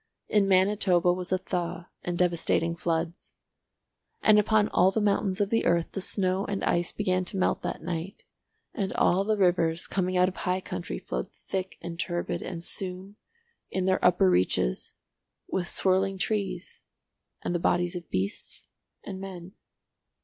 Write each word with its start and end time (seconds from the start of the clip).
In 0.29 0.47
Manitoba 0.47 1.13
was 1.13 1.31
a 1.31 1.37
thaw 1.37 1.89
and 2.01 2.17
devastating 2.17 2.75
floods. 2.75 3.33
And 4.23 4.39
upon 4.39 4.67
all 4.69 4.89
the 4.89 4.99
mountains 4.99 5.39
of 5.39 5.51
the 5.51 5.63
earth 5.67 5.91
the 5.91 6.01
snow 6.01 6.43
and 6.45 6.63
ice 6.63 6.91
began 6.91 7.23
to 7.25 7.37
melt 7.37 7.61
that 7.61 7.83
night, 7.83 8.23
and 8.73 8.91
all 8.93 9.23
the 9.23 9.37
rivers 9.37 9.85
coming 9.85 10.17
out 10.17 10.27
of 10.27 10.37
high 10.37 10.59
country 10.59 10.97
flowed 10.97 11.31
thick 11.33 11.77
and 11.83 11.99
turbid, 11.99 12.41
and 12.41 12.63
soon—in 12.63 13.85
their 13.85 14.03
upper 14.03 14.27
reaches—with 14.27 15.69
swirling 15.69 16.17
trees 16.17 16.81
and 17.43 17.53
the 17.53 17.59
bodies 17.59 17.95
of 17.95 18.09
beasts 18.09 18.65
and 19.03 19.21
men. 19.21 19.51